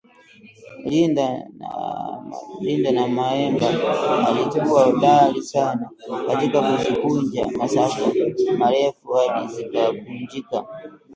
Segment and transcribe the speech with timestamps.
[2.61, 3.67] Linda Namaemba
[4.27, 5.89] alikuwa hodari sana
[6.27, 8.11] katika kuzikunja masafa
[8.57, 10.65] marefu hadi zikakunjika